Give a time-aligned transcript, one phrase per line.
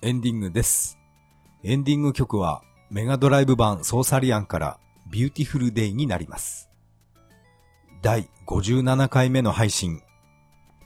[0.00, 0.96] エンディングです。
[1.64, 4.78] エンディング曲はメガドライブ版ソーサリアンから
[5.10, 6.70] Beautiful Day になります。
[8.00, 10.00] 第57回目の配信、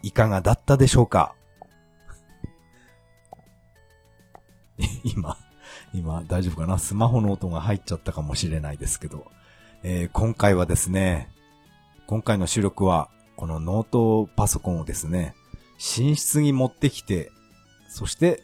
[0.02, 1.34] いかがだったでしょうか？
[5.04, 5.36] 今、
[5.92, 6.78] 今大丈夫かな？
[6.78, 9.30] スマホの音が入っちゃったかもしれないですけど、
[9.82, 11.28] えー今回はですね、
[12.06, 15.34] 今回の収録はこのノートパソコンをですね、
[15.76, 17.30] 寝室に持ってきて、
[17.90, 18.42] そして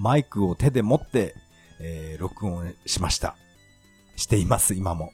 [0.00, 1.34] マイクを手で持って、
[1.78, 3.36] えー録音しました。
[4.16, 5.12] しています、今も。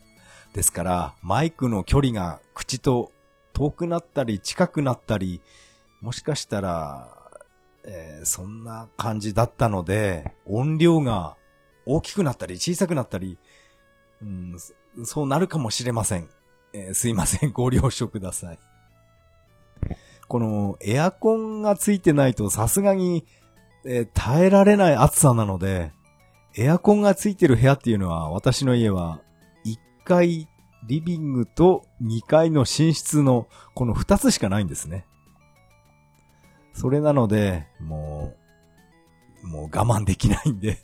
[0.54, 3.10] ですから、マイクの距離が口と
[3.52, 5.40] 遠くなったり近くなったり、
[6.00, 7.08] もしかしたら、
[7.84, 11.36] えーそんな感じだったので、音量が
[11.84, 13.38] 大きくなったり小さくなったり、
[14.22, 14.56] うん、
[15.04, 16.28] そうなるかもしれません。
[16.72, 18.58] えーすいません、ご了承ください。
[20.28, 23.24] このエアコンがついてないとさすがに、
[23.86, 25.92] えー耐えられない暑さなので、
[26.56, 29.20] エアコンがついてる部屋っていうのは私の家は
[29.64, 30.48] 1階
[30.86, 35.06] リビングと2階の寝室のこの2つしかないんですね。
[36.72, 38.34] それなので、も
[39.42, 40.78] う、もう我慢できないんで、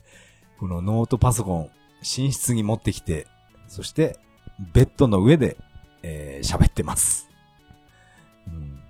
[0.58, 3.26] このノートパソコン、寝室に持ってきて、
[3.68, 4.18] そして、
[4.72, 5.56] ベッドの上で、
[6.02, 7.28] えー喋ってます、
[8.48, 8.80] うん。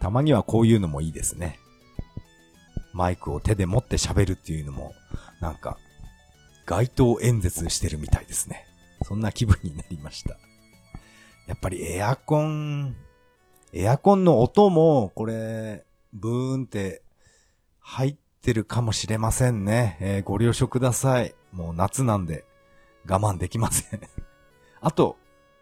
[0.00, 1.58] たまにはこういうのもいいですね。
[2.98, 4.92] マイクを手で持って喋るっていうのも、
[5.40, 5.78] なんか、
[6.66, 8.66] 街頭演説してるみたいですね。
[9.04, 10.36] そんな気分になりました。
[11.46, 12.96] やっぱりエアコン、
[13.72, 17.02] エアコンの音も、これ、ブーンって
[17.78, 19.96] 入ってるかもしれませんね。
[20.00, 21.36] えーご了承ください。
[21.52, 22.44] もう夏なんで
[23.08, 24.00] 我慢できません。
[24.82, 25.16] あと、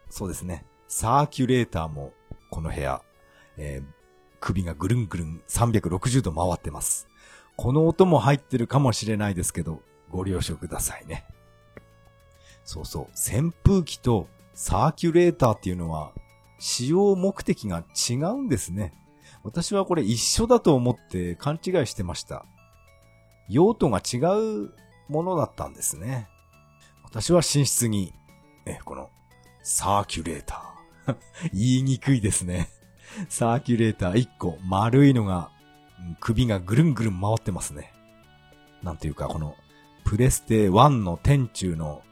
[0.08, 0.64] そうですね。
[0.88, 2.14] サーキュレーターも
[2.50, 3.02] この部屋、
[3.58, 3.96] えー
[4.38, 7.08] 首がぐるんぐるん360度回ってます。
[7.56, 11.24] この音も入ってるかもしれないですけど、ご了承くださいね。
[12.64, 13.06] そうそう。
[13.12, 16.12] 扇風機とサーキュレーターっていうのは
[16.58, 18.92] 使用目的が違うんですね。
[19.42, 22.44] 私はこれ一緒だと思って勘違いしてました。
[23.48, 24.16] 用途が違
[24.64, 24.70] う
[25.08, 26.28] ものだったんですね。
[27.04, 28.12] 私は寝室に、
[28.66, 29.10] え、この、
[29.62, 31.16] サーキュレーター。
[31.54, 32.68] 言いにくいですね。
[33.28, 35.50] サーキュレーター1個、丸いのが、
[36.20, 37.92] 首がぐるんぐるん回ってますね。
[38.82, 39.56] なんていうか、この、
[40.04, 42.02] プレステ1の天中の、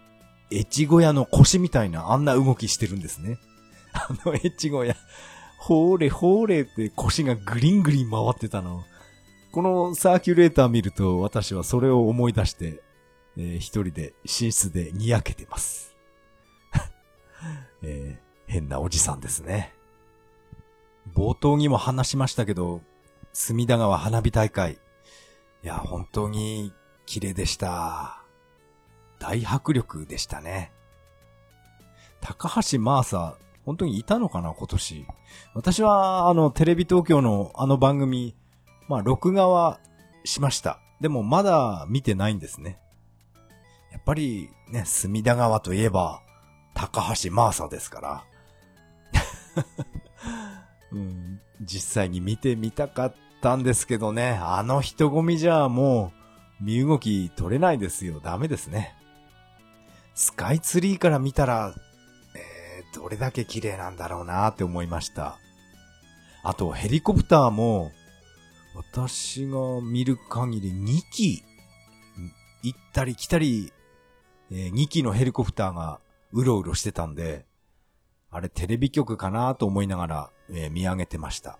[0.50, 3.39] 越後屋の腰みたいなあんな動きしてるんですね。
[3.93, 4.97] あの越後屋、
[5.59, 8.84] ほーれほーれって腰がグリングリン回ってたの。
[9.53, 12.83] このサーキュレーター見ると私はそれを思い出して、
[13.37, 15.94] えー一人で寝室でにやけてます。
[17.83, 19.73] えー変なおじさんですね。
[21.15, 22.83] 冒頭にも話しましたけど、
[23.37, 24.75] 隅田川花火大会。
[25.65, 26.72] いや、本当に
[27.05, 28.22] 綺麗でした。
[29.19, 30.72] 大迫力でしたね。
[32.21, 35.06] 高橋真麻、本当にいたのかな、今年。
[35.53, 38.37] 私は、あの、テレビ東京のあの番組、
[38.87, 39.81] まあ、録画は
[40.25, 40.78] しました。
[41.00, 42.78] でも、まだ見てないんですね。
[43.91, 46.23] やっぱり、ね、隅田川といえば、
[46.73, 48.25] 高橋真麻ですから。
[50.93, 56.15] うん、実際に見てみたかったんですけどね、あの人混みじゃも
[56.60, 58.19] う、身動き取れないですよ。
[58.19, 58.94] ダメですね。
[60.15, 61.75] スカイツリーから見たら、
[62.34, 65.37] えー、どれだけ綺麗なんだろうなって思いました。
[66.43, 67.93] あと、ヘリコプターも、
[68.75, 71.44] 私が見る限り2機、
[72.62, 73.75] 行ったり来たり、
[74.50, 76.00] え2機のヘリコプターが
[76.32, 77.44] うろうろしてたんで、
[78.31, 81.58] あれテレビ局かなと思いながら、えー見上げてました。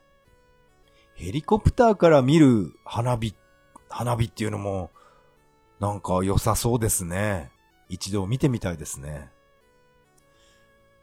[1.15, 3.35] ヘリコプターから見る花火、
[3.89, 4.91] 花火っていうのも、
[5.81, 7.51] なんか良さそうですね。
[7.89, 9.31] 一度見てみたいですね。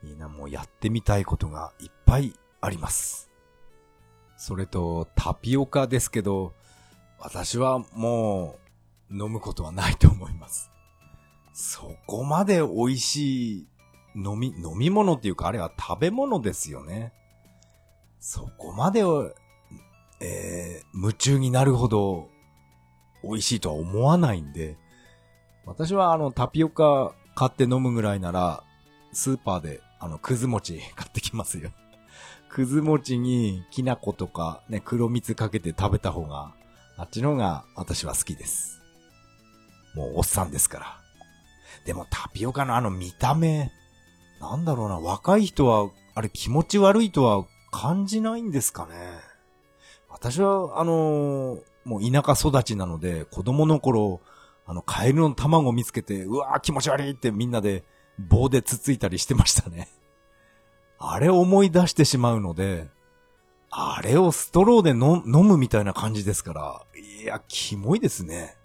[0.04, 3.30] いいな、もうやってみたいことがいっぱいあります。
[4.36, 6.54] それと、タピオカですけど、
[7.20, 8.58] 私はも
[9.12, 10.72] う飲むことはないと思います。
[11.54, 13.68] そこまで美味しい
[14.16, 17.14] 飲み、飲み物っていうかあれは食べ物ですよね。
[18.20, 19.04] そこまで、
[20.22, 22.30] えー、夢中になるほど
[23.24, 24.78] 美味しいとは思わないんで、
[25.66, 28.64] 私はあのタピオカ買って飲むぐらいなら、
[29.14, 31.72] スーパーであのくず餅 買ってきますよ。
[32.50, 36.54] くず餅にきな粉とかね、黒蜜かけて食べた方が、
[36.98, 38.80] あっちの方が私は好きです。
[39.96, 40.98] もうおっさんですから。
[41.86, 43.72] でもタピオカのあの見た目、
[44.40, 49.31] なんだろうな、若い人は、あれ気持ち悪いとは感じないんですかね。
[50.12, 54.22] 私は、あのーもう田舎育ちなので、子供の頃、
[54.66, 57.84] あの、カエルの卵を見つけて、うわー気持ち悪いってみんなで
[58.20, 59.90] 棒でつついたりしてましたね。
[61.00, 62.90] あれ思い出してしまうので、
[63.72, 68.58] あれをストローで飲むみたいな感じですから、いや、キモいですね。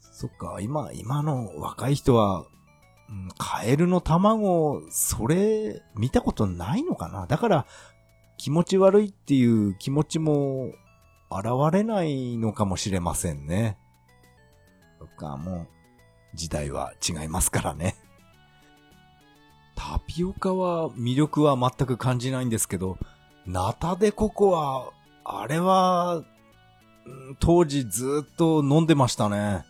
[0.00, 2.44] そっか、今、今の若い人は、
[3.08, 7.26] うん、カエルの卵、それ、見たことないのかな？
[7.26, 7.66] だから、
[8.40, 10.72] 気持ち悪いっていう気持ちも、
[11.30, 13.76] 現れないのかもしれませんね。
[14.98, 15.68] そっか、もう、
[16.34, 17.96] 時代は違いますからね。
[19.76, 22.96] タピオカは魅力は全く感じないんですけど、
[23.44, 24.90] ナタデココは、
[25.22, 26.24] あれは、
[27.40, 29.66] 当時ずっと飲んでましたね。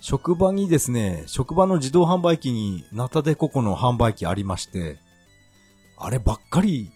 [0.00, 4.98] 職場にですね、職場の自動販売機にナタデココの販売機ありまして、
[5.96, 6.90] あればっかり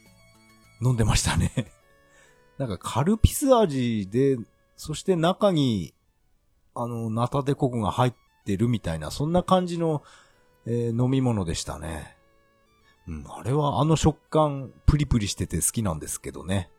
[0.83, 1.73] 飲んでましたね。
[2.59, 4.39] なんかカルピス味で、
[4.77, 5.95] そして中に、
[6.75, 8.15] あの、ナタデココが入っ
[8.45, 10.03] てるみたいな、そんな感じの、
[10.67, 12.17] えー、飲み物でしたね。
[13.09, 16.71] うん、あれはあの食感、プリプリしてて好きなんですけどね。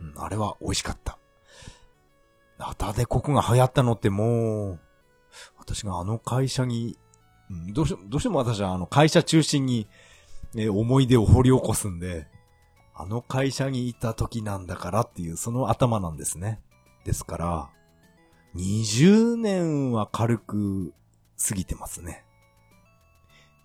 [0.00, 1.18] うん、あれは美味しかった。
[2.58, 4.80] ナタデココが流行ったのってもう、
[5.58, 6.98] 私があの会社に、
[7.50, 9.88] うん、どうしどうしても私はあの会社中心に、
[10.56, 12.28] え思い出を掘り起こすんで、
[12.94, 16.60] あの会社にいた時なんだからっていうその頭なんですね。
[17.04, 17.70] ですから、
[18.54, 20.94] 20年は軽く
[21.48, 22.24] 過ぎてますね。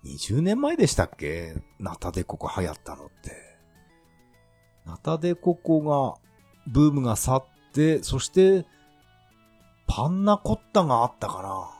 [0.04, 1.62] 20年前でしたっけ？
[1.78, 3.32] ナタデココ流行ったのって。
[4.86, 6.18] ナタデココが、
[6.66, 8.66] ブームが去って、そして、
[9.86, 11.70] パンナコッタがあったかな。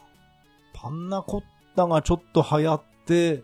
[0.74, 1.42] パンナコッ
[1.76, 3.42] タがちょっと流行って、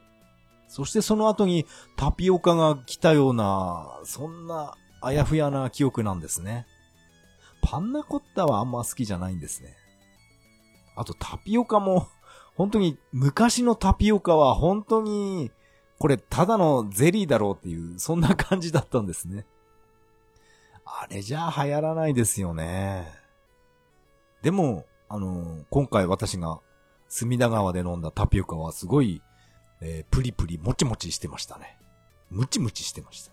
[0.68, 1.66] そしてその後に
[1.96, 6.66] タピオカが来たような、そんなあやふやな記憶なんですね。
[7.62, 9.76] パンナコッタはあんま好きじゃないんですね。
[10.96, 12.08] あとタピオカも、
[12.54, 15.50] 本当に昔のタピオカは本当に、
[15.98, 19.46] これただのゼリーだろうっていう、そんな感じだったんですね。
[20.84, 23.06] あれじゃ流行らないですよね。
[24.42, 26.60] でも、あの、今回私が
[27.08, 29.22] 隅田川で飲んだタピオカはすごい、
[29.80, 31.76] えー、プリプリもちもちしてましたね。
[32.30, 33.32] ムチムチしてました。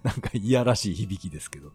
[0.02, 1.72] なんかいやらしい響きですけど、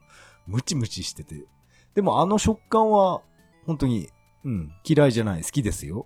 [0.47, 1.45] ムチムチしてて。
[1.93, 3.21] でもあの食感は、
[3.65, 4.09] 本当に
[4.45, 6.05] うん、嫌いじゃない、好きですよ。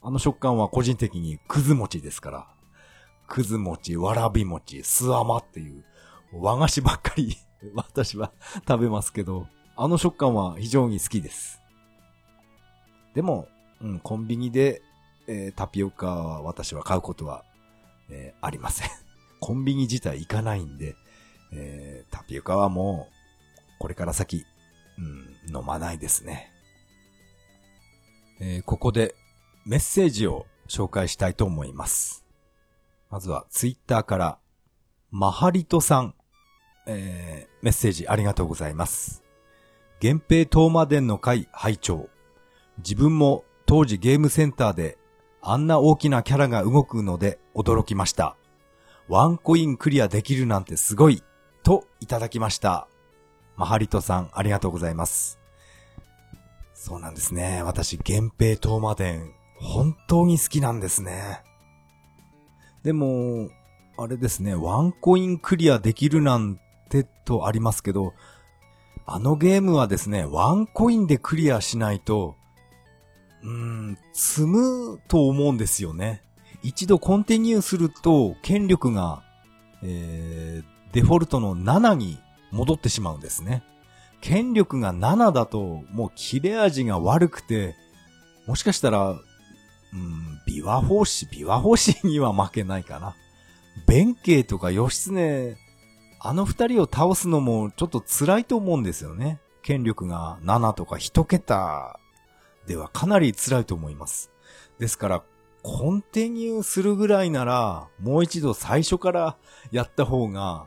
[0.00, 2.48] あの食感は個人的にくず餅ですから。
[3.28, 5.84] くず餅、わらび餅、すあまっていう
[6.32, 7.36] 和菓子ばっかり
[7.74, 8.32] 私は
[8.66, 11.60] 食べますけど、あの食感は非常に好きです。
[13.14, 13.48] でも、
[13.82, 14.80] うん、コンビニで、
[15.26, 17.44] えー、タピオカは私は買うことは、
[18.10, 18.88] えー、ありません。
[19.40, 20.96] コンビニ自体行かないんで、
[21.52, 24.44] えー、タピオカはもう、これから先、
[24.98, 25.00] う
[25.50, 26.50] ん、飲まないですね。
[28.40, 29.14] えー、ここで
[29.64, 32.24] メッセージを紹介したいと思います。
[33.10, 34.38] まずはツイッターから、
[35.10, 36.14] マハリトさん、
[36.86, 39.22] えー、メッセージありがとうございます。
[40.02, 42.08] 源平東馬伝の会拝聴
[42.78, 44.98] 自分も当時ゲームセンターで
[45.46, 48.34] あんな大きなキャラが動くので驚きました。
[49.08, 51.22] ワンコインクリアできるなんてすごい
[51.62, 52.88] といただきました。
[53.56, 55.38] マハリトさんありがとうございます。
[56.72, 57.62] そうなんですね。
[57.62, 61.42] 私、源平東馬伝、本当に好きなんですね。
[62.82, 63.50] でも、
[63.98, 66.58] あれですね、ワンコインクリアできるなん
[66.88, 68.14] てとありますけど、
[69.04, 72.36] あのゲームはですね、ワンコインでクリアしないと、
[73.44, 76.22] うん、積むと思うんですよね。
[76.62, 79.22] 一度コンティニューすると、権力が、
[79.82, 82.18] えー、デフォルトの7に
[82.50, 83.62] 戻ってしまうんですね。
[84.22, 87.76] 権力が7だと、もう切れ味が悪くて、
[88.46, 89.16] もしかしたら、う
[89.96, 93.14] ん、琵琶法師、琵琶法師には負けないかな。
[93.86, 95.56] 弁慶とか義経、
[96.20, 99.38] あの二人を倒すのもちょっと辛いと思うんですよね。
[99.62, 101.98] 権力が7とか1桁
[102.66, 104.30] ではかなり辛いと思います。
[104.78, 105.22] ですから、
[105.62, 109.36] コンティニューするぐらいなら、もう一度最初から
[109.70, 110.66] やった方が、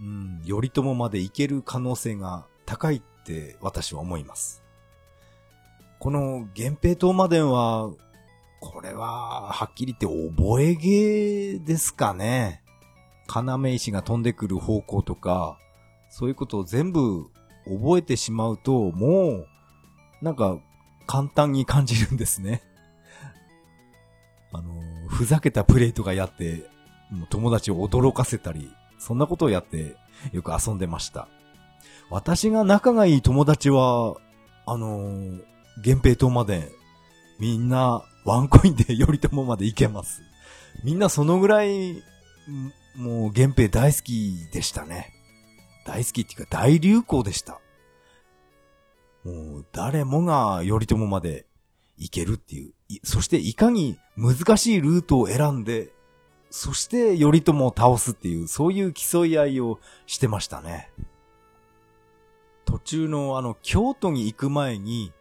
[0.00, 4.62] うん、頼朝までいける可能性が高いって私は思います。
[5.98, 7.90] この源平東馬伝は、
[8.60, 12.62] これは、はっきり言って覚え芸ですかね。
[13.28, 15.58] 要石が飛んでくる方向とか、
[16.10, 17.26] そういうことを全部
[17.64, 19.46] 覚えてしまうと、もう、
[20.22, 20.58] なんか、
[21.06, 22.62] 簡単に感じるんですね。
[24.52, 26.68] あの、ふざけたプレイとかやって、
[27.10, 29.96] もう友達を驚かせたり、そんなことをやって
[30.32, 31.28] よく遊んでました。
[32.10, 34.16] 私が仲がいい友達は、
[34.66, 34.98] あの、
[35.78, 36.70] 源平島まで、
[37.38, 40.22] みんなワンコインで頼朝まで行けます。
[40.84, 42.02] みんなそのぐらい、
[42.96, 45.12] もう源平大好きでしたね。
[45.84, 47.60] 大好きっていうか大流行でした。
[49.26, 51.46] もう誰もが頼朝まで
[51.98, 52.72] 行けるっていう。
[53.02, 55.92] そしていかに難しいルートを選んで、
[56.48, 60.92] そして頼朝を倒すっていう、そういう競い合いをしてましたね。
[62.64, 65.12] 途中のあの、京都に行く前に、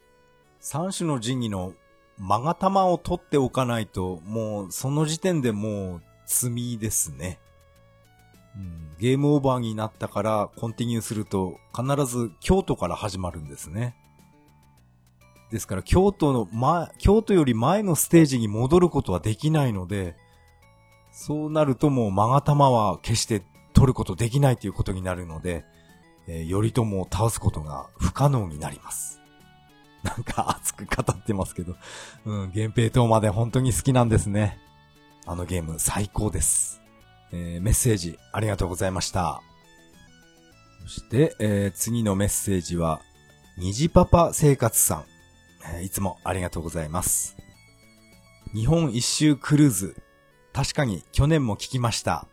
[0.60, 1.74] 三種の神器の
[2.20, 7.40] 勾玉を取っておかないと、もうその時点でもう罪ですね。
[8.56, 13.96] うん、ゲームオーバーになったからコンティニューすると必ず京都から始まるんですね。
[15.52, 20.16] ですから京都の前、京都より前のステージに戻ることはできないので、
[21.12, 23.44] そうなるともう勾玉は決して
[23.74, 25.66] 取ることできないということになるので、
[26.28, 29.22] えー、頼朝を倒すことが不可能になります。
[30.04, 31.76] なんか熱く語ってますけど、
[32.26, 34.60] うん、源平島まで本当に好きなんですね。
[35.26, 36.82] あのゲーム最高です。
[37.32, 39.42] えー、メッセージありがとうございました。
[40.84, 43.02] そして、えー、次のメッセージは、
[43.58, 45.06] 虹パパ生活さん、
[45.76, 47.36] えー、いつもありがとうございます。
[48.54, 49.96] 日本一周クルーズ、
[50.54, 52.28] 確かに去年も聞きました。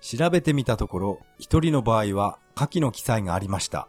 [0.00, 3.88] 調べてみたところ、一人の場合は下記の記載がありました。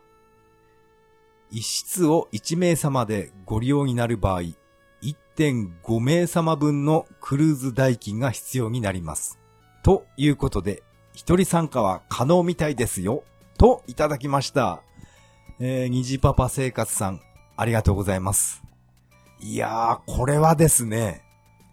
[1.51, 4.41] 一室を1名様でご利用になる場合、
[5.01, 9.40] 1.5名様分のクルーズ代金が必要になります。
[9.83, 10.83] ということで、
[11.13, 13.23] 一人参加は可能みたいですよ。
[13.57, 14.81] といただきました。
[15.59, 17.21] えー、虹パパ生活さん、
[17.57, 18.63] ありがとうございます。
[19.39, 21.23] いやー、これはですね、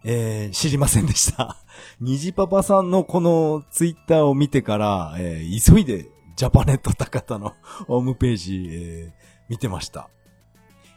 [0.05, 1.57] えー、知りませんでした。
[2.01, 7.55] 虹パパさんのこのツイッターを見てから、えー、急いでジャパネット高田の
[7.87, 9.13] ホームページ、えー、
[9.49, 10.09] 見てました。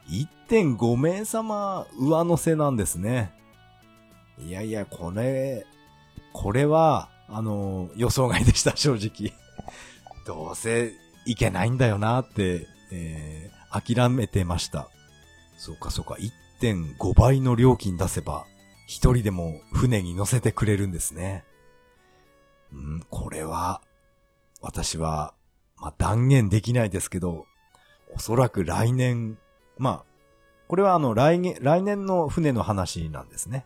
[0.09, 3.31] 1.5名様上乗せなんですね。
[4.37, 5.65] いやいや、これ、
[6.33, 9.33] これは、あの、予想外でした、正直。
[10.25, 10.93] どうせ
[11.25, 14.89] いけないんだよなって、えー、諦めてました。
[15.57, 16.15] そうかそうか、
[16.59, 18.45] 1.5倍の料金出せば、
[18.87, 21.45] 一人でも船に乗せてくれるんですね。
[22.73, 23.81] うん、これは、
[24.61, 25.33] 私は、
[25.77, 27.45] まあ、断言できないですけど、
[28.13, 29.37] おそらく来年、
[29.77, 30.05] まあ、
[30.67, 33.65] これはあの来年、来年の船の話なんですね。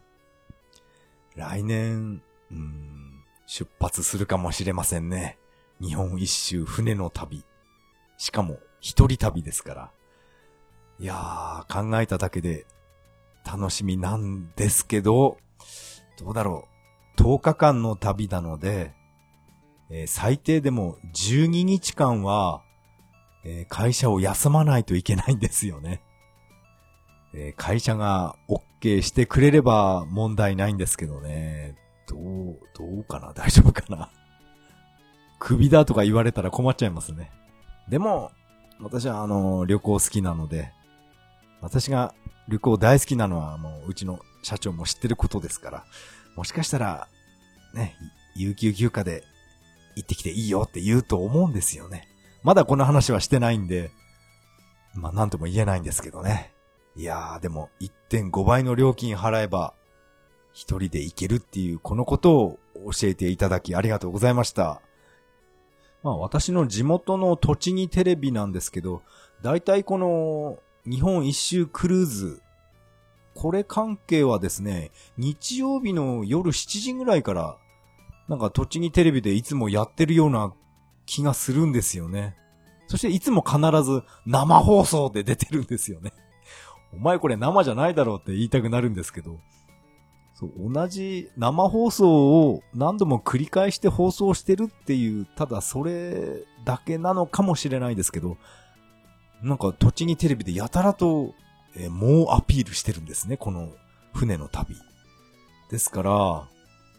[1.35, 5.37] 来年、うん、出発するかもしれませんね。
[5.81, 7.45] 日本一周船の旅。
[8.17, 9.91] しかも一人旅ですから。
[10.99, 12.65] いやー、考えただけで
[13.45, 15.37] 楽しみなんですけど、
[16.17, 16.67] どうだろ
[17.17, 17.21] う。
[17.21, 18.93] 10日間の旅なので、
[19.89, 22.65] えー、最低でも12日間は
[23.45, 26.01] えー、会社を休まないといけないんですよね。
[27.33, 31.75] えー、会社が OK してくれれば問題ないんですけどね。
[32.07, 33.33] どう、どうかな？
[33.35, 34.09] 大丈夫かな？
[35.39, 37.31] 首だとか言われたら困っちゃいますね。
[37.89, 38.31] でも、
[38.79, 40.71] 私はあの、旅行好きなので、
[41.61, 42.13] 私が
[42.47, 45.85] 旅行大好きなのはもううちの社長も知ってることですから、
[46.35, 47.07] もしかしたら、
[47.73, 47.95] ね、
[48.35, 49.23] 有給休暇で
[49.95, 52.07] 行ってきていいよって言うと思うんですよね。
[52.43, 53.91] まだこの話はしてないんで、
[54.93, 56.53] まあなんとも言えないんですけどね。
[56.95, 59.73] いやーでも1.5倍の料金払えば
[60.55, 62.59] 一人で行けるっていうこのことを
[62.93, 64.81] 教えていただきありがとうございました。
[66.01, 69.01] まあ私の地元の栃木テレビなんですけど、
[69.43, 70.59] だいたいこの
[70.89, 72.41] 日本一周クルーズ、
[73.33, 77.57] これ関係はですね、日曜日の夜7時ぐらいから、
[78.29, 80.53] なんか栃木テレビでいつもやってるような
[81.05, 82.37] 気がするんですよね。
[82.87, 86.13] そしていつも必ず生放送で出てるんですよね。
[86.93, 89.41] お前これ生じゃないだろうって言いたくなるんですけど、
[90.35, 98.37] そう、同じ生放送を何度も繰り返して放送してるっていう、ただそれだけなのかもしれないですけど、
[99.41, 101.33] なんか栃木テレビでやたらと、
[101.77, 103.69] えー、猛アピールしてるんですね、この
[104.13, 104.75] 船の旅。
[105.71, 106.49] ですから、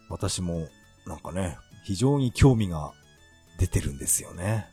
[0.09, 0.67] 私も
[1.07, 2.93] なんかね、非常に興味が
[3.59, 4.67] 出てるんですよね。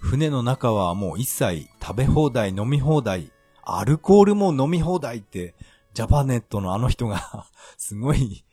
[0.00, 3.30] 船の中はもう一切食べ放題、飲み放題、
[3.62, 5.54] アルコールも飲み放題って、
[5.94, 7.46] ジャパネットのあの人が
[7.78, 8.44] すごい、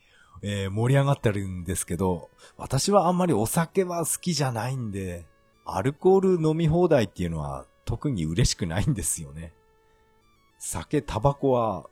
[0.42, 5.26] えー、盛り上がってるんですけど、私はあんまりお酒は好きじゃないんで、
[5.64, 9.52] アルコール飲み放題っていうのは特に嬉しくないんですよね。
[10.58, 11.88] 酒、タバコは、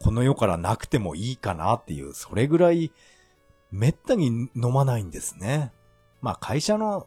[0.00, 2.92] この世からなくてもいいかなっていう、それぐらい
[3.70, 5.72] めったに飲まないんですね。
[6.20, 7.06] まあ会社の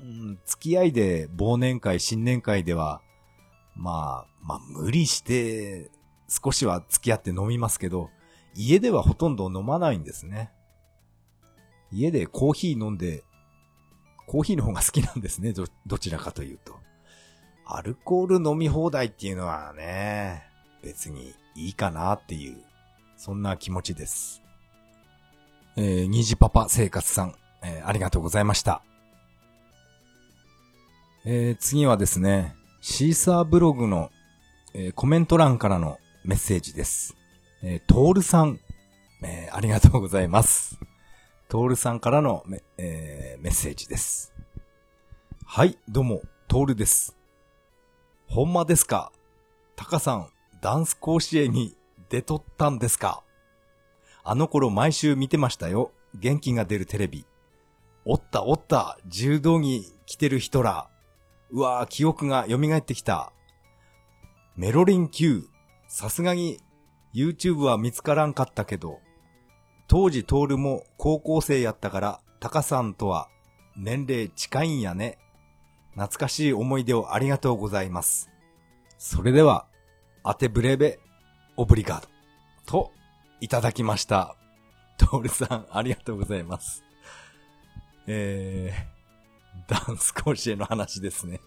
[0.00, 3.02] うん、付き合いで忘年会、新年会では、
[3.76, 5.90] まあ、まあ無理して
[6.30, 8.08] 少しは付き合って飲みますけど、
[8.54, 10.52] 家ではほとんど飲まないんですね。
[11.90, 13.24] 家でコーヒー飲んで、
[14.28, 16.78] コーヒーの方が好きなんですね、ど、どちらかというと。
[17.66, 20.44] アルコール飲み放題っていうのはね、
[20.82, 22.62] 別にいいかなっていう、
[23.16, 24.42] そんな気持ちです。
[25.76, 28.82] えー、虹パパ生活さん、えー、ありがとうございました。
[31.24, 34.10] えー、次はですね、シーサーブログの、
[34.74, 37.16] えー、コメント欄からのメッセージです。
[37.62, 38.60] えー、トールさん、
[39.22, 40.78] えー、ありがとうございます。
[41.48, 44.32] トールさんからのメ,、えー、メッセージです。
[45.46, 47.16] はい、どうも、トールです。
[48.26, 49.12] ほんまですか？
[49.76, 50.28] タカさん、
[50.60, 51.74] ダンス甲子園に
[52.10, 53.22] 出とったんですか？
[54.22, 55.90] あの頃毎週見てましたよ。
[56.14, 57.24] 元気が出るテレビ。
[58.04, 60.90] おったおった、柔道着着てる人ら。
[61.50, 63.32] うわぁ、記憶が蘇ってきた。
[64.56, 65.48] メロリン Q、
[65.90, 66.60] さすがに
[67.12, 69.00] YouTube は見つからんかったけど、
[69.88, 73.28] 当時トールも高校生やったから、タカさんとは
[73.76, 75.18] 年齢近いんやね。
[75.94, 78.30] 懐かしい思い出をありがとうございます。
[78.98, 79.66] それでは、
[80.22, 81.00] アテブレベ、
[81.56, 82.08] オブリガード、
[82.66, 82.92] と、
[83.40, 84.36] いただきました。
[84.96, 86.84] トールさん、ありがとうございます。
[88.06, 91.40] えー、ダンス甲子園の話ですね。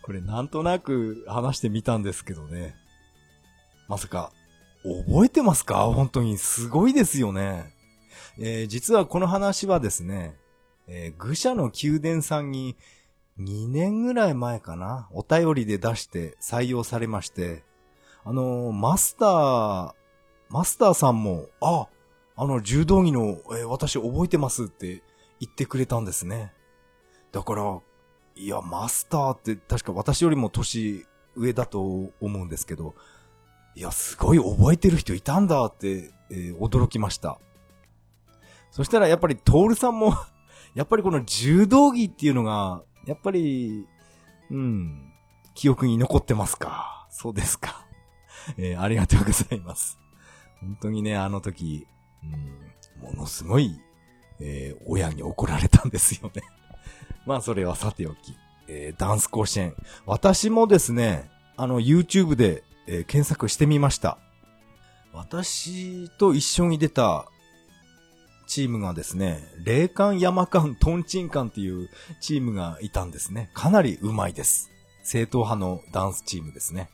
[0.00, 2.80] これなんとなく話してみたんですけどね。
[3.88, 4.32] まさか、
[4.82, 5.84] 覚えてますか？
[5.86, 7.74] 本当にすごいですよね。
[8.38, 10.36] えー、実はこの話はですね、
[10.88, 12.76] えー、愚者の宮殿さんに
[13.38, 17.62] 2年ぐらい前かな、お便りで出して採用されまして、
[18.24, 19.92] あのー、マスター、
[20.48, 21.88] マスターさんも、あ、
[22.36, 25.02] あの柔道着の、えー、私覚えてますって
[25.40, 26.52] 言ってくれたんですね。
[27.30, 27.80] だから、
[28.34, 31.06] いや、マスターって確か私よりも年
[31.36, 32.94] 上だと思うんですけど、
[33.74, 37.38] いや、すごい覚えてる人いたんだって、えー、驚きました。
[38.70, 40.14] そしたらやっぱりトールさんも
[40.74, 43.86] やっぱりこの柔道着っていうのが、やっぱり、
[44.50, 45.12] うん、
[45.54, 47.06] 記憶に残ってますか？
[47.10, 47.86] そうですか。
[48.56, 49.98] えー、ありがとうございます。
[50.60, 51.86] 本当にね、あの時、
[52.22, 52.26] う
[53.06, 53.78] ん、ものすごい、
[54.40, 56.42] えー、親に怒られたんですよね
[57.26, 58.36] まあ、それはさておき、
[58.68, 59.74] えー、ダンス甲子園。
[60.06, 64.18] 私もですね、あの、YouTube で、えー、検索してみました。
[65.14, 67.26] 私と一緒に出た
[68.46, 71.88] チームがですね、霊感山間トンチンカンっていう
[72.20, 73.50] チームがいたんですね。
[73.54, 74.70] かなり上手いです。
[75.02, 76.90] 正統派のダンスチームですね。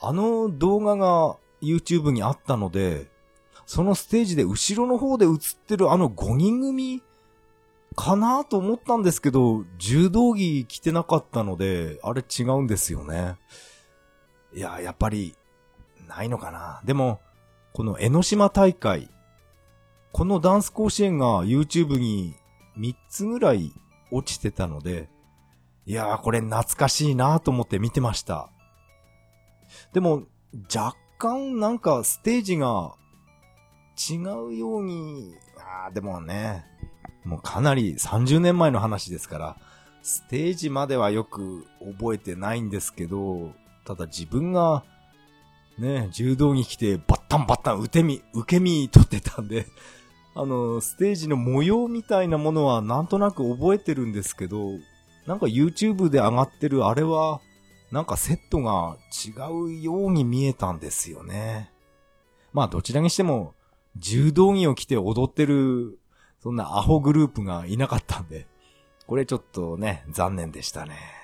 [0.00, 3.06] あの動画が YouTube にあったので、
[3.64, 5.34] そのステージで後ろの方で映っ
[5.66, 7.02] てるあの5人組
[7.96, 13.36] かなと思ったんですけど、柔道着着てなかったので、あれ違うんですよね。
[14.58, 15.36] いや、やっぱり、
[16.08, 16.82] ないのかな。
[16.84, 17.20] でも、
[17.72, 19.08] この江ノ島大会、
[20.10, 22.34] このダンス甲子園が YouTube に
[22.76, 23.72] 3つぐらい
[24.10, 25.08] 落ちてたので、
[25.86, 28.50] いやーこれ懐かしいなと思って見てました。
[29.92, 30.24] でも、
[30.74, 32.96] 若干なんかステージが
[34.10, 36.66] 違うように、あーでもね、
[37.22, 39.56] もうかなり30年前の話ですから、
[40.02, 43.52] ステージまではよく覚えてないんですけど、
[43.88, 44.84] ただ自分が、
[45.78, 49.66] ね、柔道着着てバッタンバッタン受け身、受け身取ってたんで、
[50.36, 54.72] あの、ステージの模様みたいなものはなんとなく覚えてるんですけど、
[55.24, 57.40] なんか YouTube で上がってるあれは、
[57.90, 61.72] なんかセットが違うように見えたんですよね。
[62.52, 63.54] まあどちらにしても、
[63.96, 65.98] 柔道着を着て踊ってる、
[66.42, 68.46] そんなアホグループがいなかったんで、
[69.06, 71.17] これちょっとね、残念でしたね。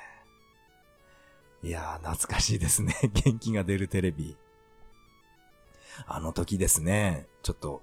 [1.64, 2.94] いやー、懐かしいですね。
[3.24, 4.36] 元気が出るテレビ。
[6.06, 7.82] あの時ですね、ちょっと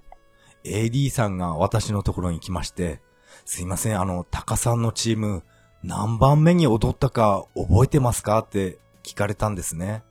[0.63, 3.01] AD さんが私のところに来まして、
[3.43, 5.43] すいません、あの、タカさんのチーム、
[5.81, 10.03] 何番目に踊ったか覚えてますかって聞かれたんですね。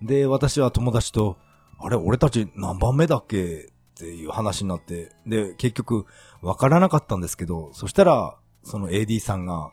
[0.00, 1.38] で、私は友達と、
[1.80, 3.72] あれ、俺たち何番目だっけ？
[3.72, 6.06] っていう話になって、で、結局、
[6.40, 9.72] わからなかったんですけど、そしたら、その AD さんが、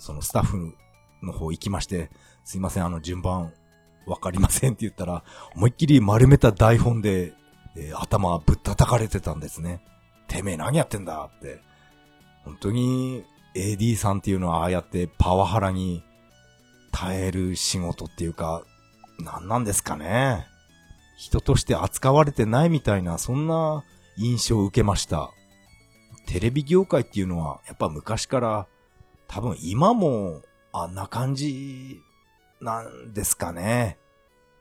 [0.00, 0.74] そのスタッフ
[1.22, 2.10] の方行きまして、
[2.44, 3.52] すいません、あの順番、
[4.06, 5.24] わかりませんって言ったら、
[5.54, 7.34] 思いっきり丸めた台本で
[7.76, 9.80] えー、頭ぶったたかれてたんですね。
[10.28, 11.60] てめえ何やってんだって。
[12.44, 13.24] 本当に
[13.54, 16.02] AD さんっていうのはああやってパワハラに
[16.92, 18.62] 耐える仕事っていうか、
[19.18, 20.46] 何なんですかね。
[21.16, 23.84] 人として扱われてないみたいな、そんな
[24.16, 25.30] 印象を受けました。
[26.26, 28.66] テレビ業界っていうのは、やっぱ昔から
[29.28, 32.00] 多分今もあんな感じ
[32.60, 33.98] なんですかね。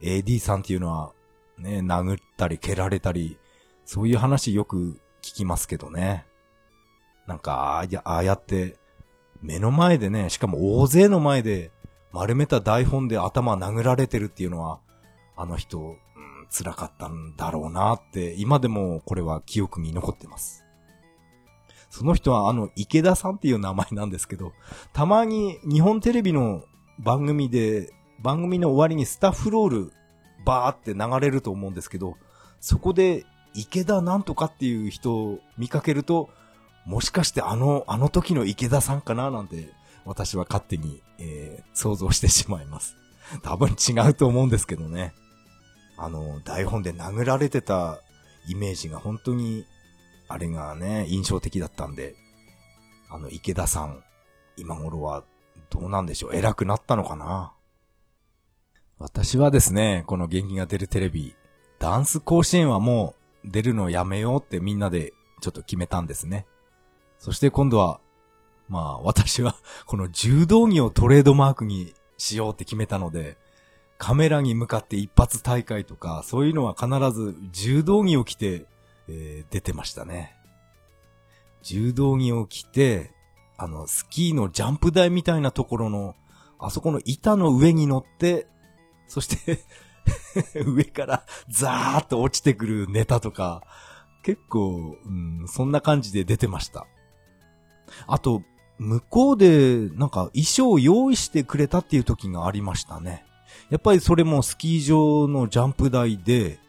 [0.02, 1.12] AD さんっていうのは
[1.58, 3.38] ね、殴ったり蹴られたり、
[3.86, 6.26] そういう話よく聞きますけどね。
[7.28, 8.78] なんか、ああやって、
[9.42, 11.72] 目の前でね、しかも大勢の前で
[12.12, 14.80] 丸めた台本で頭殴られてるっていうのは、
[15.36, 15.96] あの人、うん、
[16.50, 20.64] 辛かったんだろうなって、今でもこれは記憶に残ってます。
[21.90, 24.54] その人はあの池田さんっていう名前なんですけど、
[24.94, 26.64] たまに日本テレビの
[27.00, 29.94] 番組で、番組の終わりにスタッフロール
[30.46, 32.18] バーって流れると思うんですけど、
[32.60, 36.30] そこで池田なんとかっていう人を見かけると、
[36.86, 39.32] もしかしてあの、あの時の池田さんかな？
[39.32, 39.70] なんて、
[40.06, 42.96] 私は勝手に、えー、想像してしまいます。
[43.44, 45.14] 多分違うと思うんですけどね。
[45.98, 48.00] あの、台本で殴られてた
[48.48, 49.66] イメージが本当に、
[50.28, 52.16] あれがね、印象的だったんで、
[53.10, 54.04] あの、池田さん、
[54.58, 55.24] 今頃は
[55.70, 56.36] どうなんでしょう？
[56.36, 57.54] 偉くなったのかな？
[58.98, 61.36] 私はですね、この元気が出るテレビ、
[61.80, 66.46] ダンス甲子園はもう出るのやめようってみんなでちょっと決めたんですね。
[67.18, 68.02] そして今度は、
[68.68, 69.56] まあ私は
[69.86, 73.38] この柔道着をトレードマークにしようって決めたので、
[73.98, 78.66] カメラに向かって一発大会とか、そういうのは必ず柔道着を着て、
[79.08, 80.36] えー、出てましたね。
[81.62, 83.12] 柔道着を着て、
[83.60, 86.16] あの、スキーのジャンプ台みたいなところの、
[86.60, 88.48] あそこの板の上に乗って、
[89.08, 89.60] そして
[90.66, 93.62] 上からザーッと落ちてくるネタとか、
[94.24, 96.88] 結構、うん、そんな感じで出てました。
[98.08, 98.44] あと、
[98.78, 103.26] 向こうで、なんか衣装を用意してくれたっていう時がありましたね。
[103.70, 106.60] やっぱりそれもスキー場のジャンプ台で、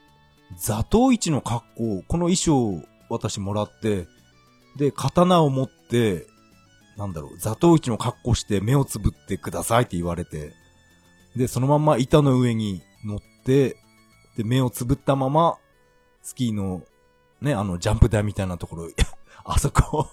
[0.58, 4.08] 座頭市の格好、この衣装を私もらって、
[4.76, 6.26] で、刀を持って、
[7.00, 10.52] なんだろう、座頭市の格好して目をつぶってくださいって言われて、
[11.34, 13.78] で、そのまま板の上に乗って、
[14.36, 15.56] で、目をつぶったまま、
[16.20, 16.82] スキーの、
[17.40, 18.88] ね、あの、ジャンプ台みたいなところ、
[19.44, 20.10] あそこ、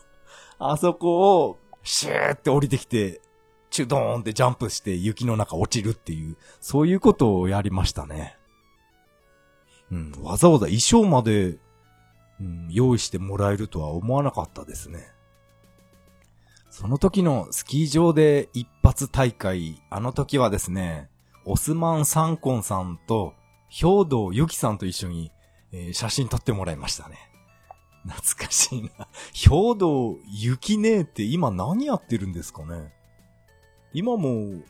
[0.59, 3.19] あそこを、シューって降りてきて、
[3.69, 8.37] チュドーンってジャンプして雪の中落ちるっていう、そういうことをやりましたね。
[9.91, 11.57] うん、わざわざ衣装まで、
[12.39, 15.16] うん、用意してもらえるとは思わなかったですね。
[16.79, 21.09] その時のスキー場で一発大会、あの時はですね、
[21.43, 23.33] オスマン・サンコンさんと、
[23.67, 25.31] 兵道ゆきさんと一緒に、
[25.71, 27.17] えー、写真撮ってもらいましたね。
[28.05, 29.07] 懐かしいな。
[29.33, 32.93] 兵道ゆきねえって今何やってるんですかね
[33.91, 34.61] 今も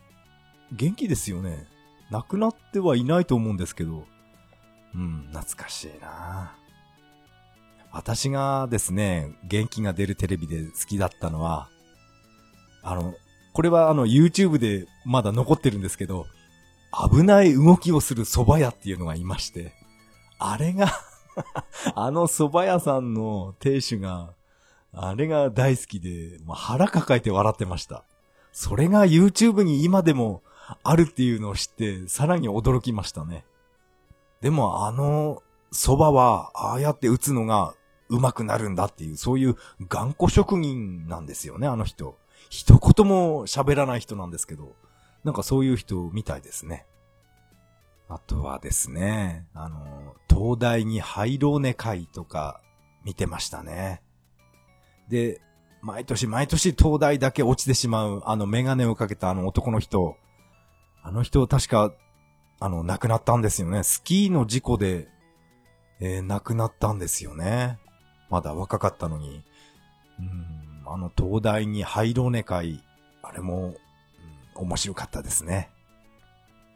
[0.72, 1.67] 元気ですよね。
[2.10, 4.06] 亡くなってはいないと思うんですけど。
[4.96, 6.56] うん、懐かしいな
[7.91, 11.67] 私がですね、元気が出るテレビで好きだったのは、
[12.89, 13.15] あの、
[13.52, 16.26] これはあの YouTube でまだ残ってるんですけど、
[17.12, 19.73] 危ない動きをする蕎麦屋っていうのがいまして、
[20.39, 20.88] あれが
[21.95, 24.34] あの蕎麦屋さんの亭主が、
[24.93, 28.06] あれが大好きで、まあ、腹抱えて笑ってました。
[28.54, 30.41] それが YouTube に今でも
[30.84, 33.43] あるっていうのを知って、さらに驚きましたね。
[34.39, 37.73] でもあの蕎麦は、ああやって打つのが
[38.08, 39.58] 上手くなるんだっていう、そういう
[39.89, 42.17] 頑固職人なんですよね、あの人。
[42.49, 44.75] 一言も喋らない人なんですけど、
[45.23, 46.86] なんかそういう人みたいですね。
[48.10, 52.62] あとはですね、あの、東大に入ろうね会とか
[53.03, 54.01] 見てましたね。
[55.10, 55.41] で、
[55.81, 60.15] 毎年毎年東大だけ落ちてしまう、あのメガネをかけたあの男の人。
[61.03, 61.93] あの人確か、
[62.60, 63.83] あの、亡くなったんですよね。
[63.83, 65.07] スキーの事故で、
[65.99, 67.79] えー、亡くなったんですよね。
[68.29, 69.43] まだ若かったのに。
[70.19, 72.84] うんあの東大に入ろうね会、
[73.21, 73.76] あれも、
[74.56, 75.69] うん、面白かったですね。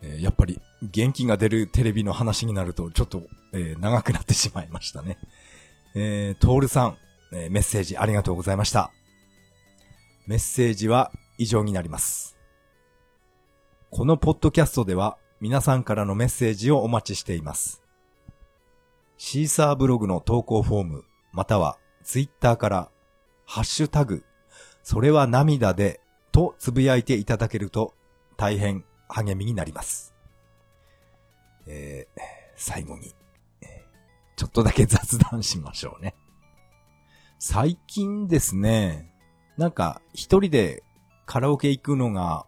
[0.02, 3.22] えー、やっぱり元気が出るテレビの話になるとちょっと、
[3.54, 5.18] えー、長くなってしまいましたね。
[5.96, 6.98] えー、トールさん、
[7.34, 8.92] えー、メッセージありがとうございました。
[10.28, 12.38] メッセージは以上になります。
[13.90, 17.82] このポッドキャストでは皆さんからのメッセージをお待ちしています。
[19.18, 22.91] シーサーブログの投稿フォーム、またはツイッターから
[23.52, 24.24] ハッシュタグ、
[24.82, 26.00] それは涙で、
[26.32, 27.94] とつぶやいていただけると
[28.38, 30.16] 大変励みになります。
[31.68, 32.22] えー、
[32.56, 33.14] 最後に、
[34.38, 36.16] ちょっとだけ雑談しましょうね。
[37.40, 39.14] 最近ですね、
[39.58, 40.82] なんか一人で
[41.26, 42.46] カラオケ行くのが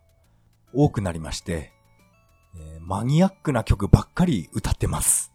[0.73, 1.73] 多くなりまして、
[2.55, 5.32] えー、マニアックな曲ばっかり歌ってます。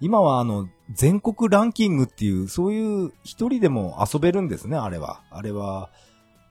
[0.00, 5.22] 今はあの、全国ランキングっていう、そういう一人でも遊べるんですね、あれは。
[5.30, 5.90] あれは、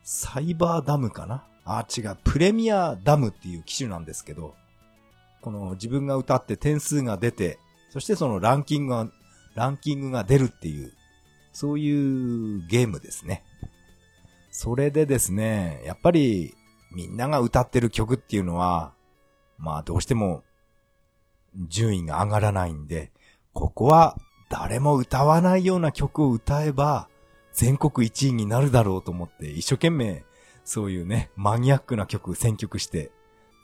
[0.03, 1.45] サイバーダムかな？
[1.63, 4.55] あ、違う、プレミアダムっていう機種なんですけど、
[5.41, 7.59] この自分が歌って点数が出て、
[7.91, 9.07] そしてそのランキングが、
[9.55, 10.91] ランキングが出るっていう、
[11.53, 13.43] そういうゲームですね。
[14.51, 16.53] それでですね、やっぱり
[16.91, 18.93] みんなが歌ってる曲っていうのは、
[19.57, 20.43] まあどうしても
[21.67, 23.11] 順位が上がらないんで、
[23.55, 24.15] ここは
[24.49, 27.09] 誰も歌わないような曲を歌えば
[27.53, 30.23] 全国1位になるだろうと思って一生懸命
[30.65, 33.11] そういうね、マニアックな曲選曲して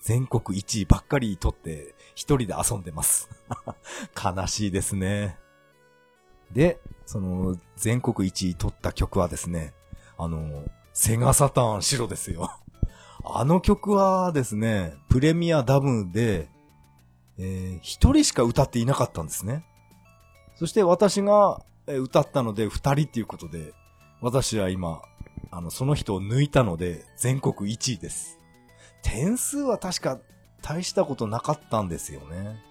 [0.01, 3.27] 全国1位ばっかり取って一人で遊んでます。
[4.15, 5.37] 悲しいですね。
[6.51, 9.73] で、その全国1位取った曲はですね、
[10.17, 12.51] あの、セガサターン白ですよ。
[13.25, 16.49] あの曲はですね、プレミアダムで、
[17.39, 19.65] えー、一人しか歌っていなかったんですね。
[20.61, 23.73] そして私が歌ったので二人っていうことで、
[24.21, 25.01] 私は今、
[25.49, 28.37] あの、その人を抜いたので全国1位です。
[29.01, 30.19] 点数は確か
[30.61, 32.61] 大したことなかったんですよね。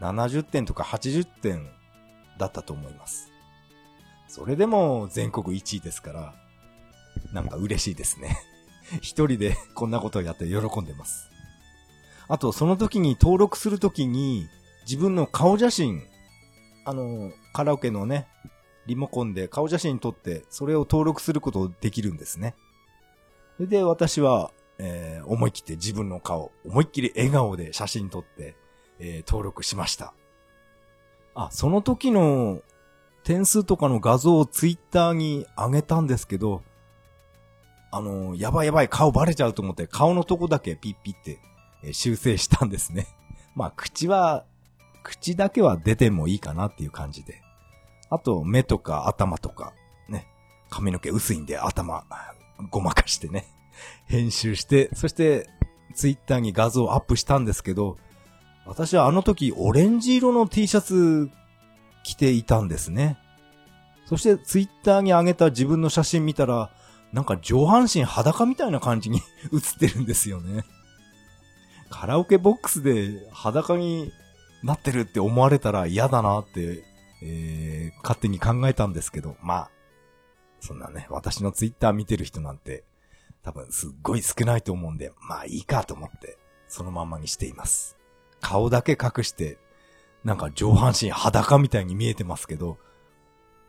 [0.00, 1.70] 70点とか80点
[2.36, 3.30] だったと思います。
[4.26, 6.34] それでも全国1位ですから、
[7.32, 8.36] なんか嬉しいですね。
[9.02, 11.30] 一人でこんなことをやって喜んでます。
[12.26, 14.48] あと、その時に登録するときに、
[14.84, 16.02] 自分の顔写真、
[16.84, 18.28] あの、カラオケのね、
[18.86, 22.54] リモコンで顔写真撮って、それを登録することできるんですね。
[23.56, 28.56] それで私は、えー、思い切って自分の顔、思いっきり笑顔で写真撮って、
[28.98, 30.12] えー、登録しました。
[31.34, 32.60] あ、その時の
[33.22, 36.62] 点数とかの画像をツイッターに上げたんですけど、
[37.90, 41.38] あの、やばいやばい顔バレちゃうと思って顔のとこだけピッピって
[41.92, 43.06] 修正したんですね。
[43.54, 44.44] まあ、口は、
[45.04, 47.42] 口だけは出てもいいかなっていう感じで。
[48.10, 49.72] あと、目とか頭とか、
[50.08, 50.26] ね、
[50.70, 52.04] 髪の毛薄いんで頭、
[52.70, 53.46] ごまかしてね、
[54.06, 55.48] 編集して、そして、
[55.94, 57.96] ツイッターに画像をアップしたんですけど、
[58.66, 61.30] 私はあの時、オレンジ色の T シャツ
[62.02, 63.18] 着ていたんですね。
[64.06, 66.70] そしてツイッターに上げた自分の写真見たら、
[67.12, 69.20] なんか上半身裸みたいな感じに
[69.52, 70.64] 映ってるんですよね。
[71.90, 74.12] カラオケボックスで裸に
[74.64, 76.84] なってるって思われたら嫌だなって、
[77.22, 79.70] えー、勝手に考えたんですけど、まあ、
[80.60, 82.84] そんなね、私のツイッター見てる人なんて、
[83.42, 87.98] 多分すっごい少ないと思うんで、まあいいかと思って、そのままにしています。
[88.40, 89.58] 顔だけ隠して、
[90.24, 92.78] なんか上半身裸みたいに見えてますけど、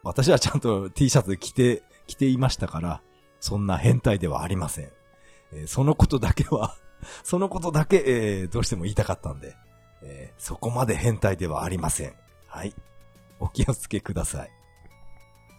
[0.02, 3.02] 私はちゃんと T シャツ着て、着ていましたから、
[3.42, 4.92] そんな変態ではありません。
[5.52, 6.78] えー、そのことだけは
[7.24, 9.56] そのことだけ、えー、どうしても言いたかったんで、
[10.06, 12.14] えー、そこまで変態ではありません。
[12.48, 12.74] はい。
[13.40, 14.52] お気をつけください。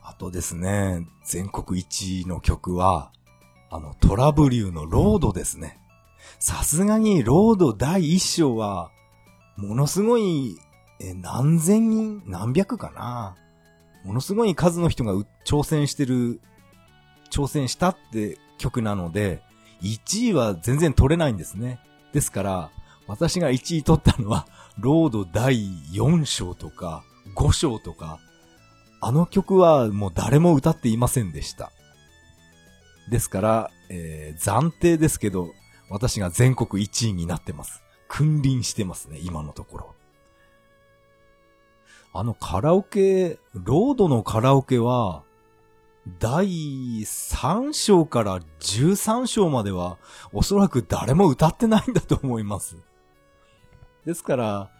[0.02, 3.12] あとですね、全国一位の曲は、
[3.70, 5.80] あの、トラブリューのロードですね。
[6.38, 8.90] さすがにロード第一章は、
[9.56, 10.58] ものすごい、
[11.00, 13.36] え、何千人何百かな
[14.04, 15.12] ものすごい数の人が
[15.44, 16.40] 挑戦してる
[17.30, 19.42] 挑戦したって曲なので、
[19.82, 21.80] 1位は全然取れないんですね。
[22.12, 22.70] ですから、
[23.06, 24.46] 私が1位取ったのは、
[24.78, 25.54] ロード第
[25.92, 27.04] 4章とか
[27.36, 28.18] 5章とか、
[29.00, 31.70] あの曲はもう誰も歌っていませんでした。
[33.10, 35.52] ですから、えー、暫定ですけど、
[35.88, 37.82] 私が全国1位になってます。
[38.08, 39.94] 君臨してますね、今のところ。
[42.12, 45.22] あのカラオケ、ロードのカラオケは、
[46.18, 46.46] 第
[47.02, 49.98] 3章から13章までは、
[50.32, 52.76] おそらく誰も歌ってないんだと思います。
[54.06, 54.70] ですから、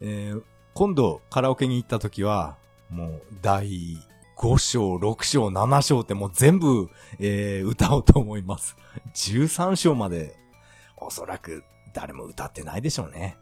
[0.00, 0.42] えー、
[0.74, 2.56] 今度カラオケに行った時は、
[2.90, 3.96] もう第
[4.36, 6.90] 5章、6章、7章ってもう全部、
[7.20, 8.76] えー、歌おうと思います。
[9.14, 10.36] 13章まで、
[10.96, 11.62] おそらく
[11.94, 13.36] 誰も歌ってないでしょうね。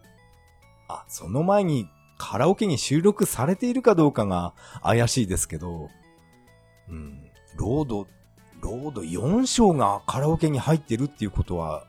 [0.87, 4.52] あ、その前にカラオケに収録されているかどうかが
[4.83, 5.88] 怪しいですけど、
[6.90, 7.31] うん。
[7.57, 8.07] ロード、
[8.61, 11.87] ロード4章がカラオケに入ってるっていうことは、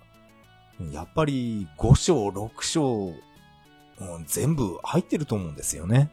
[0.91, 6.11] やっぱり5章、6章、うん、全部入ってると思うんですよね。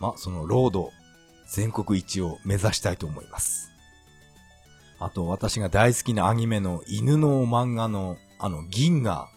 [0.00, 0.90] まあそのロード、
[1.48, 3.70] 全国一を目指したいと思います。
[5.00, 9.28] あと、私が大好きなアニメの犬の漫画の、あの、銀河。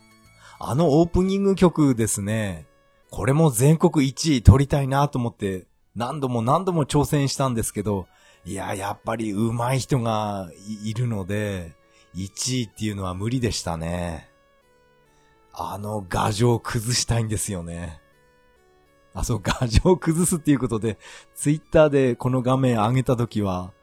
[0.60, 2.68] あのオープニング曲ですね。
[3.10, 8.08] これも全国一位取りたいなと思って、何度も何度も挑戦したんですけど、
[8.46, 10.50] いや、やっぱり上手い人が
[10.84, 11.74] いるので、
[12.16, 14.30] 1位っていうのは無理でしたね。
[15.54, 18.02] あの画像崩したいんですよね。
[19.14, 20.98] あ、そう、画像崩すっていうことで、
[21.36, 23.74] ツイッターでこの画面上げたときは、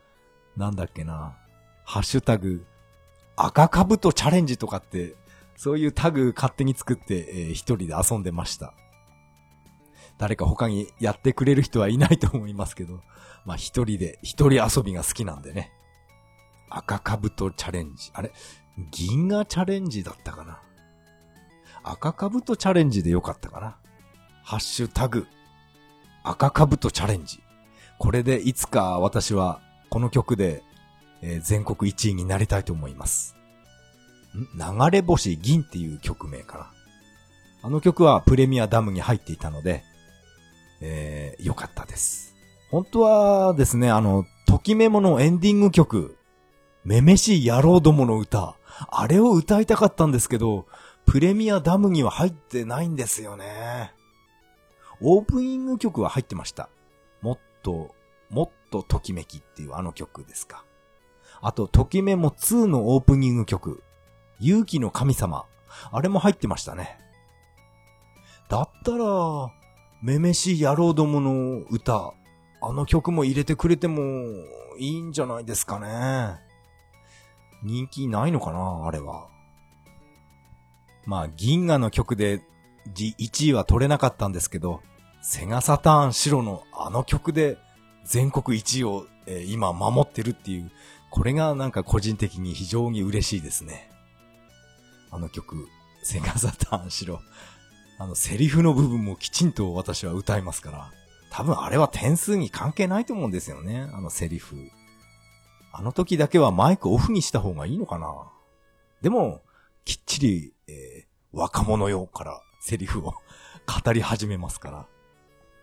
[0.57, 1.37] なんだっけな。
[1.85, 2.67] ハッシュタグ、
[3.37, 5.17] 赤かぶとチャレンジとかって、
[5.57, 8.75] そういうタグ勝手に作って、えー、一人で遊んでました。
[10.17, 13.03] 誰か他にやってくれる人はいないと思いますけど、
[13.45, 15.73] まあ一人で、一人遊びが好きなんでね。
[16.71, 18.11] 赤かぶとチャレンジ。
[18.13, 18.33] あれ？
[18.91, 20.61] 銀河チャレンジだったかな？
[21.83, 23.77] 赤かぶとチャレンジでよかったかな？
[24.43, 25.27] ハッシュタグ、
[26.23, 27.41] 赤かぶとチャレンジ。
[27.99, 30.63] これでいつか私はこの曲で、
[31.23, 33.35] え、全国1位になりたいと思います。
[34.37, 34.59] ん？
[34.59, 36.71] 流れ星銀っていう曲名かな。
[37.63, 39.83] あの曲はプレミアダムに入っていたので、
[40.81, 42.37] えー、よかったです。
[42.71, 46.18] 本当はですね、あの、ときメモのエンディング曲、
[46.89, 48.57] めめしい野郎どもの歌、
[48.91, 50.65] あれを歌いたかったんですけど、
[51.05, 53.93] プレミアダムには入ってないんですよね。
[55.03, 56.71] オープニング曲は入ってました。
[57.21, 57.95] もっと、
[58.31, 60.65] もっとときめきっていうあの曲ですか。
[61.43, 63.83] あと、ときメモ2のオープニング曲、
[64.41, 65.45] 勇気の神様。
[65.93, 66.99] あれも入ってましたね。
[68.49, 69.53] だったら、
[70.03, 72.15] めめしい野郎どもの歌、
[72.63, 74.01] あの曲も入れてくれても
[74.79, 76.48] いいんじゃないですかね。
[77.63, 79.29] 人気ないのかなあれは。
[81.07, 82.43] まあ、銀河の曲で
[82.95, 84.81] 1位は取れなかったんですけど、
[85.23, 87.59] セガサターン白のあの曲で
[88.05, 90.71] 全国1位を、えー、今守ってるっていう、
[91.11, 93.91] これがなんか個人的に非常に嬉しいですね。
[95.11, 95.69] あの曲、
[96.03, 97.21] セガサターン白。
[97.99, 100.91] あの、セリフの部分もきちんと私は歌いますから、
[101.31, 104.71] 多分あれは点数に関係ないと思うんですよね、あのセリフ。
[105.73, 108.15] あの時だけはマイクオフにした方がいいのかな？
[109.03, 109.43] でも、
[109.85, 113.15] きっちり、えー、若者用からセリフを
[113.85, 114.87] 語り始めますから、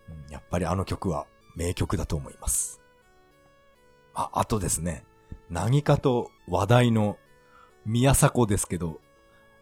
[0.10, 2.82] うん、やっぱりあの曲は名曲だと思います。
[4.14, 5.04] あ、あとですね、
[5.50, 7.18] 何かと話題の
[7.86, 9.02] 宮迫ですけど、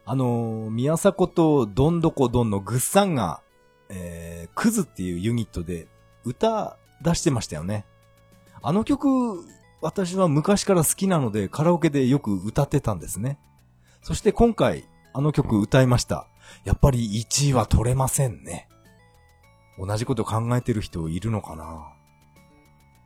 [0.06, 3.42] あのー、宮迫とどんどこどんのぐっさんが、
[3.90, 5.88] えー、クズっていうユニットで
[6.24, 7.86] 歌出してましたよね。
[8.62, 9.44] あの曲、
[9.84, 13.38] 私は昔から好きなのでカラオケでよく歌ってたんですね。
[14.02, 16.26] そして今回、あの曲歌いました。
[16.64, 18.70] やっぱり1位は取れませんね。
[19.78, 21.92] 同じこと考えてる人いるのかな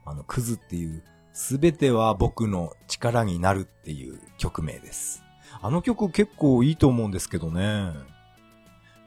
[0.05, 5.23] あの、クズっていう、すべては僕の力になるっていう曲名です。
[5.59, 7.91] あの曲結構いいと思うんですけどね。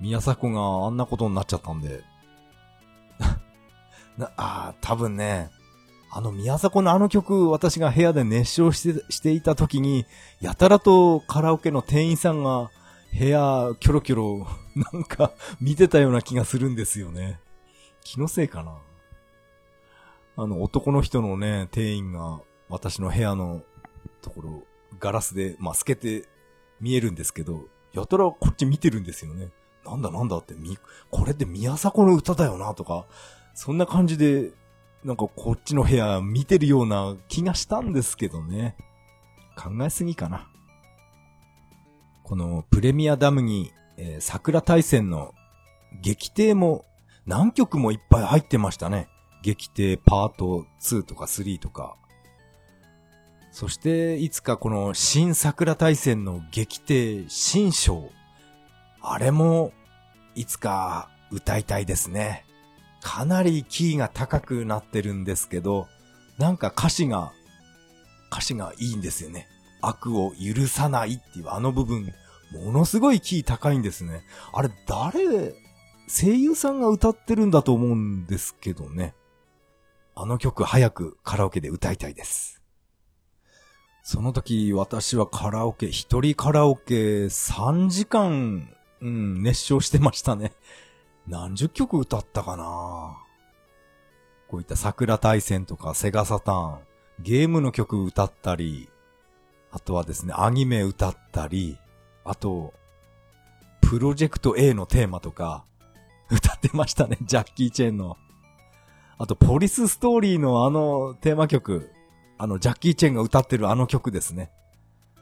[0.00, 2.02] 宮迫があんなことになっちゃったんで。
[4.18, 5.50] な、あ多分ね、
[6.12, 10.06] あの宮迫のあの曲、私が部屋で熱唱して、していた時に、
[10.40, 12.70] やたらとカラオケの店員さんが
[13.16, 14.46] 部屋キョロキョロ、
[14.92, 17.40] なんか見てたような気がするんですよね。
[18.02, 18.78] 気のせいかな。
[20.36, 23.62] あの男の人のね、店員が私の部屋の
[24.20, 24.62] ところ、
[24.98, 26.28] ガラスで、まあ、透けて
[26.80, 29.50] 見えるんですけど、やたらこっち見てるんですよね。
[29.84, 30.76] なんだなんだってみ、
[31.10, 33.06] これって宮迫の歌だよなとか、
[33.54, 34.52] そんな感じで
[35.04, 38.76] なんかこっちの部屋見てるような気がしたんですけどね。
[39.56, 40.48] 考えすぎかな。
[42.22, 45.34] このプレミアダムに、えー、桜大戦の
[46.02, 46.84] 劇艇も
[47.26, 49.08] 何曲もいっぱい入ってましたね。
[49.42, 51.96] 劇艇パート2とか3とか。
[53.50, 58.10] そしていつかこの新桜大戦の劇艇新章。
[59.00, 59.72] あれも
[60.34, 62.44] いつか歌いたいですね。
[63.00, 65.88] かなりキーが高くなってるんですけど、
[66.38, 67.32] なんか歌詞が、
[68.30, 69.48] 歌詞がいいんですよね。
[69.80, 72.12] 悪を許さないっていうあの部分、
[72.52, 74.22] ものすごいキー高いんですね。
[74.52, 75.54] あれ誰、
[76.08, 79.14] 声優さんが歌ってるんだと思うんですけどね。
[80.14, 82.60] あの曲早くカラオケで歌いたいです。
[84.02, 88.68] その時私はカラオケ、一人カラオケ3時間、
[89.00, 90.52] うん、熱唱してましたね。
[91.26, 93.16] 何十曲歌ったかな？
[94.48, 96.78] こういった桜大戦とかセガサターン、
[97.20, 98.88] ゲームの曲歌ったり、
[99.70, 101.78] あとはですね、アニメ歌ったり、
[102.24, 102.74] あと、
[103.80, 105.64] プロジェクト A のテーマとか、
[106.30, 108.16] 歌ってましたね、ジャッキー・チェンの。
[109.18, 111.92] あと、ポリスストーリーのあのテーマ曲、
[112.38, 114.50] あの、ジャッキー・チェンが歌ってるあの曲ですね。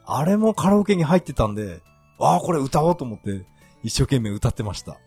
[0.05, 1.81] あれもカラオケに入ってたんで、
[2.19, 3.45] ああ、これ歌おうと思って、
[3.83, 4.97] 一生懸命歌ってました。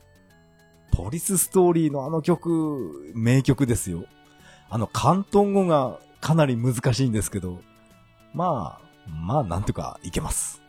[0.93, 4.05] ポリスストーリーのあの曲、名曲ですよ。
[4.71, 7.61] あの、関東語がかなり難しいんですけど、
[8.33, 10.63] まあ、まあ、なんとかいけます。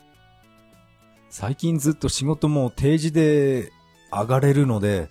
[1.30, 3.72] 最近ずっと仕事も定時で
[4.12, 5.10] 上がれるので、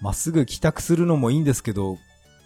[0.00, 1.98] まっすぐ帰宅するのもいいんですけど、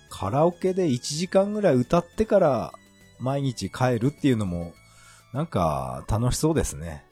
[0.08, 2.72] カラオケで1時間ぐらい歌ってから
[3.18, 4.72] 毎日帰るっていうのも
[5.32, 7.04] なんか、楽しそうですね。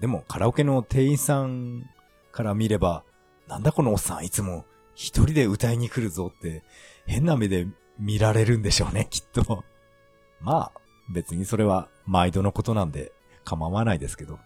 [0.00, 1.88] でも、カラオケの店員さん
[2.32, 3.04] から見れば、
[3.50, 6.62] なんだこのおっさんいつも一人で歌いに来るぞって、
[7.04, 7.66] 変な目で
[7.98, 9.64] 見られるんでしょうね、きっと。
[10.40, 10.72] まあ、
[11.12, 13.10] 別にそれは毎度のことなんで
[13.44, 14.38] 構わないですけど。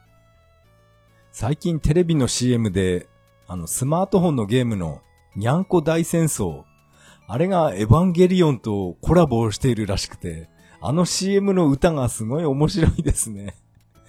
[1.32, 3.06] 最近テレビの CM で、
[3.46, 5.02] あの、スマートフォンのゲームの
[5.36, 6.62] にゃんこ大戦争、
[7.26, 10.48] あれがエヴァンゲリオンとコラボをしているらしくて、
[10.80, 13.54] あの CM の歌がすごい面白いですね。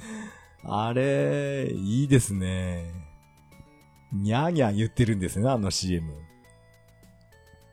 [0.64, 3.05] あれ、いいですね。
[4.14, 6.12] にゃーにゃー言ってるんですね、あの CM。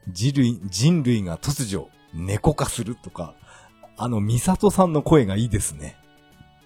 [0.08, 3.34] 人類、人類が突如猫化するとか、
[3.96, 5.96] あのミサトさんの声がいいですね。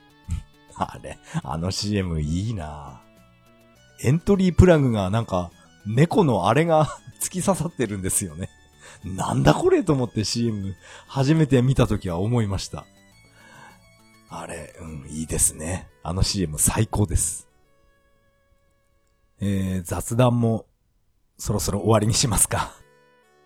[0.77, 3.03] あれ、あの CM いいな
[4.03, 5.51] エントリープラグがなんか、
[5.87, 6.87] 猫のあれが
[7.21, 8.51] 突き刺さってるんですよね。
[9.05, 10.75] なんだこれと思って CM
[11.07, 12.87] 初めて見た時は思いました。
[14.29, 15.89] あれ、うん、いいですね。
[16.03, 17.46] あの CM 最高です。
[19.41, 20.67] えー、雑談も
[21.39, 22.73] そろそろ終わりにしますか。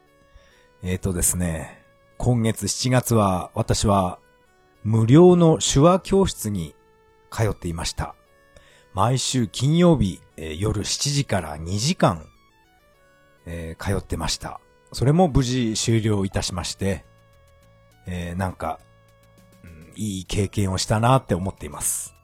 [0.82, 1.84] えーとですね、
[2.18, 4.18] 今月7月は私は
[4.84, 6.74] 無料の手話教室に
[7.30, 8.14] 通っていました。
[8.92, 12.26] 毎週金曜日、えー、夜7時から2時間、
[13.46, 14.60] えー、通ってました。
[14.92, 17.04] それも無事終了いたしまして、
[18.06, 18.80] えー、なんか、
[19.62, 22.14] うん、いい経験をしたなって思っています。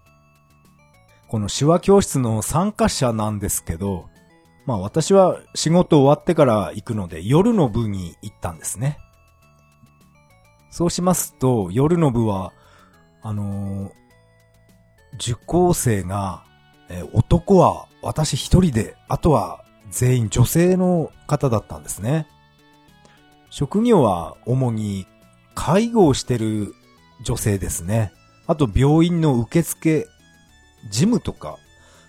[1.28, 4.08] この手話教室の参加者なんですけど、
[4.64, 8.98] まあ私は仕事終わってから行くので夜の部に行ったんですね。
[10.70, 12.52] そうしますと夜の部は、
[13.22, 13.90] あのー、
[15.14, 16.44] 受講生が、
[16.88, 22.28] え、男は私一人で、あとは全員女性の方だったんですね。
[23.50, 25.06] 職業は主に
[25.54, 26.74] 介護をしてる
[27.24, 28.12] 女性ですね。
[28.46, 30.06] あと病院の受付、
[30.90, 31.58] 事務とか、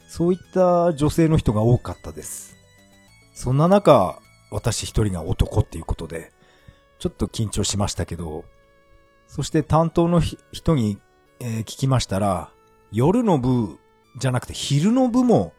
[0.08, 2.56] そういった女性の人が多かったです。
[3.34, 4.20] そんな中、
[4.52, 6.32] 私一人が男っていうことで、
[7.00, 8.46] ちょっと緊張しましたけど、
[9.28, 10.22] そして担当の
[10.52, 10.98] 人に、
[11.40, 12.52] えー、聞きましたら、
[12.92, 13.78] 夜の部
[14.18, 15.54] じゃなくて昼の部も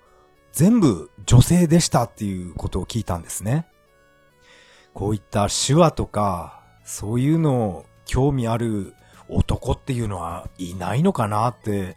[0.52, 3.66] 全部女性でしたっていうことを聞いたんですね。
[4.94, 8.94] こういった手話とか、そういうのを興味ある
[9.28, 11.96] 男っていうのはいないのかなって、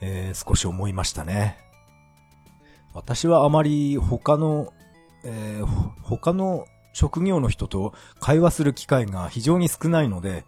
[0.00, 1.58] えー、少し思いましたね。
[2.94, 4.72] 私はあまり他の、
[5.24, 5.66] えー、
[6.02, 10.44] 他の職業の人と会話する機会が非常に少ないので、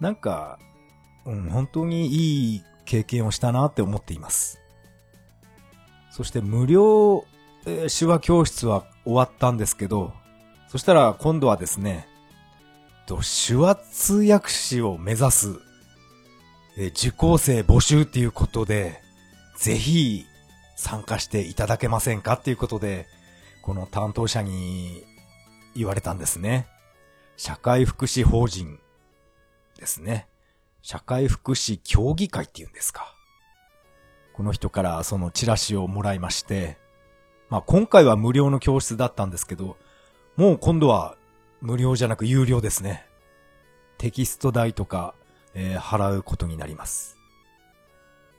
[0.00, 0.58] なんか、
[1.24, 4.60] うん、本当にいい経験をしたなって思っています。
[6.10, 7.24] そして無料、
[7.66, 10.12] えー、手話教室は終わったんですけど、
[10.68, 12.06] そしたら今度はですね、
[13.06, 15.58] と手話通訳士を目指す、
[16.76, 19.00] え受講生募集っていうことで、
[19.56, 20.26] ぜひ
[20.76, 23.06] 参加していただけませんかっていうことで、
[23.62, 25.04] この担当者に
[25.76, 26.66] 言われたんですね。
[27.36, 28.78] 社会福祉法人
[29.78, 30.28] ですね。
[30.82, 33.14] 社会福祉協議会っていうんですか。
[34.34, 36.76] この人からそのチラシをもらいまして、
[37.48, 39.76] まあ今回は無料の教室だったんですけど、
[40.36, 41.16] もう今度は
[41.60, 43.06] 無料じゃなく有料ですね。
[43.96, 45.14] テキスト代とか、
[45.54, 47.16] えー、払うことになります。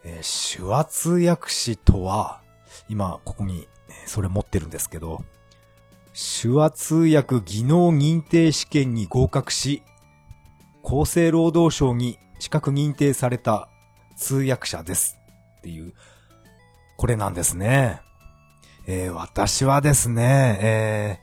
[0.04, 2.42] えー、手話通訳士とは、
[2.90, 3.68] 今ここに
[4.06, 5.24] それ持ってるんですけど、
[6.42, 9.84] 手話通訳技能認定試験に合格し、
[10.84, 13.70] 厚生労働省に資格認定された
[14.16, 15.18] 通訳者です
[15.58, 15.94] っていう、
[16.98, 18.02] これなんですね。
[18.88, 21.20] えー、私はですね、え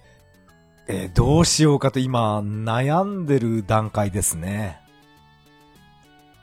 [0.89, 4.82] えー、どうしようかと今悩んでる段階ですね。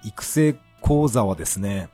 [0.03, 1.89] 育成講座はですね、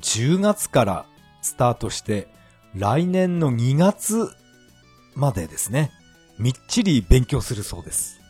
[0.00, 1.06] 10月から
[1.42, 2.28] スタートして、
[2.74, 4.28] 来年の2月
[5.14, 5.90] までですね、
[6.38, 8.20] みっちり勉強するそうです。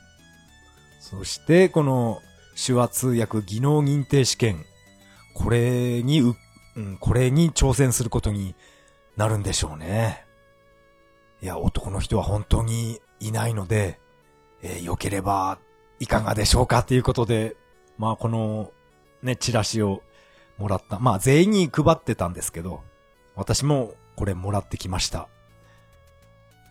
[1.01, 2.21] そして、この
[2.57, 4.65] 手話通訳技能認定試験、
[5.35, 8.55] これに、うん、これに挑戦することに
[9.17, 10.25] なるんでしょうね。
[11.43, 14.01] いや、男の人は本当にいないので、
[14.63, 15.59] えー、良ければ
[16.01, 17.57] いかがでしょうかっていうことで、
[17.99, 18.73] まあこの
[19.27, 20.03] ね、チラシを
[20.57, 20.99] もらった。
[20.99, 22.81] まあ全員に配ってたんですけど、
[23.35, 25.29] 私もこれもらってきました。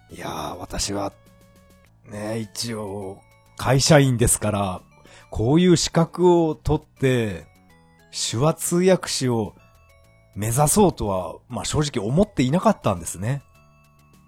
[0.10, 1.14] いやー、私は、
[2.10, 3.20] ね、一応、
[3.58, 4.82] 会社員ですから、
[5.30, 7.46] こういう資格を取って、
[8.12, 9.54] 手話通訳士を
[10.36, 13.44] 目指そうとは、まあ正直思っていなかったんですね。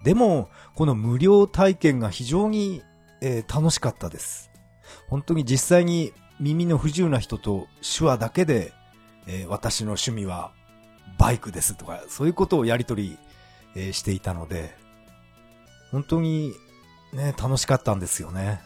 [0.04, 2.82] でも、この無料体験が非常に、
[3.20, 4.50] えー、楽しかったです。
[5.08, 8.72] 本当に実際に耳の不自由な人と手話だけで、
[9.26, 10.52] えー、私の趣味は
[11.18, 13.18] バイクですとか、そういうことをやりとり、
[13.74, 14.74] えー、していたので、
[15.90, 16.54] 本当に
[17.12, 18.60] ね、楽しかったんですよね。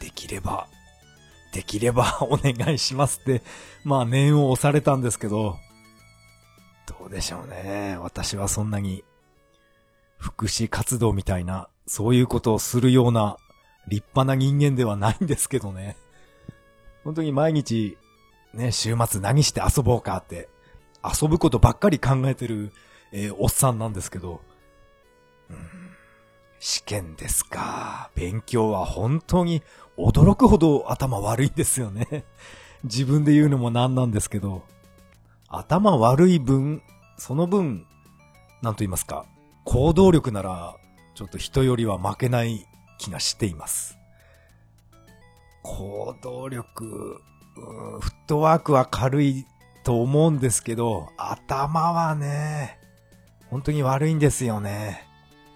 [0.00, 0.66] できれば、
[1.52, 3.42] できれば お願いしますって、
[3.84, 5.56] まあ念を押されたんですけど、
[6.86, 7.96] どうでしょうね。
[8.00, 9.04] 私はそんなに、
[10.16, 13.36] 福祉活動みたいな、そういうことをするような
[13.86, 15.96] 立派な人間ではないんですけどね。
[17.04, 17.96] 本当に毎日、
[18.54, 20.48] ね、週末何して遊ぼうかって、
[21.04, 22.72] 遊ぶことばっかり考えてる、
[23.12, 24.40] えー、おっさんなんですけど、
[25.50, 25.56] うん、
[26.58, 28.10] 試験ですか。
[28.14, 29.62] 勉強は本当に
[29.96, 32.24] 驚くほど頭悪いんですよね。
[32.84, 34.64] 自分で言うのもなんなんですけど、
[35.48, 36.82] 頭悪い分、
[37.16, 37.86] その分、
[38.62, 39.26] なんと言いますか、
[39.64, 40.76] 行動力なら、
[41.14, 42.66] ちょっと人よりは負けない
[42.98, 43.97] 気がしています。
[45.68, 47.20] 行動力、
[47.54, 49.46] フットワークは軽い
[49.84, 52.78] と思うんですけど、頭はね、
[53.50, 55.06] 本当に悪いんですよね。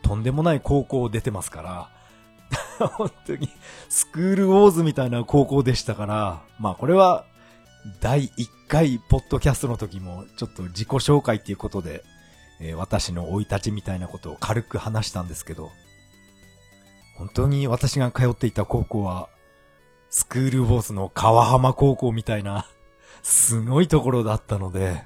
[0.03, 1.63] とんでもない高校出てますか
[2.79, 3.49] ら、 本当に
[3.89, 7.25] スクールウォーズみたいな高校でしたから、まあこれは
[8.01, 12.05] 第1回ポッドキャストの時もちょっと自己紹介っていうことで、
[12.61, 15.71] えー、私の生い立ちみたいなことを軽く話したんですけど、
[17.17, 19.31] 本当に私が通っていた高校は、
[20.13, 22.69] スクールウォーズの川浜高校みたいな、
[23.25, 25.05] すごいところだったので、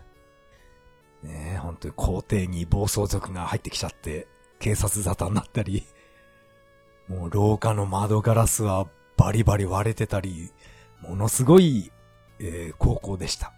[1.23, 4.29] ねえ、本当に校庭に暴走族が入ってきちゃって、
[4.59, 5.87] 警察沙汰になったり、
[7.09, 8.87] もう廊下の窓ガラスは
[9.17, 10.51] バリバリ割れてたり、
[11.01, 11.91] ものすごい
[12.39, 13.53] えー、高校でした。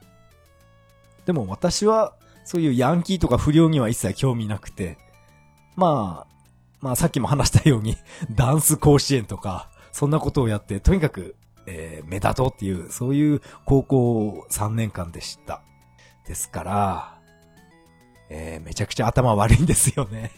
[1.27, 4.99] でも私は、そういうヤンキーとか不良には一切興味なくて、
[5.77, 6.35] まあ、
[6.81, 7.97] まあさっきも話したように、
[8.31, 11.37] ダンス甲子園とか、そんなことをやって、とにかく、
[11.71, 15.63] えー、目立とうっていう、そういう高校3年間でした。
[16.27, 17.19] ですから、
[18.31, 20.33] えー、めちゃくちゃ頭悪いんですよね。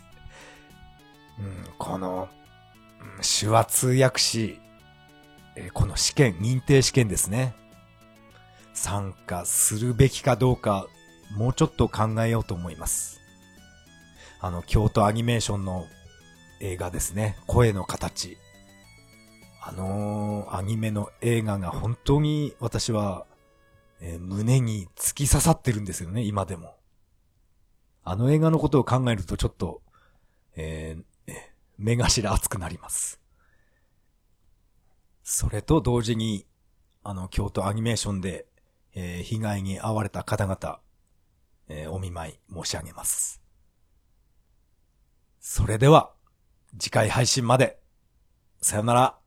[1.38, 2.28] うん、この、
[3.22, 4.60] 手話通訳士、
[5.54, 7.54] えー、この試験、認定試験ですね。
[8.74, 10.88] 参加するべきかどうか、
[11.36, 13.20] もうちょっと考えようと思います。
[14.40, 15.86] あの、京都アニメーションの
[16.60, 17.36] 映画ですね。
[17.46, 18.36] 声の形。
[19.70, 23.26] あのー、アニメの映画が本当に私は、
[24.00, 26.76] えー、胸に突き刺さってるんですよね、今でも。
[28.02, 29.82] あの映画のことを考えるとちょっと、
[30.56, 31.34] えー、
[31.78, 33.20] 目頭熱くなります。
[35.22, 36.46] それと同時に、
[37.02, 38.46] あの、京都アニメーションで
[38.94, 40.80] えー、被害に遭われた方々、
[41.68, 43.40] えー、お見舞い申し上げます。
[45.40, 46.12] それでは、
[46.78, 47.78] 次回配信まで。
[48.60, 49.18] さよなら。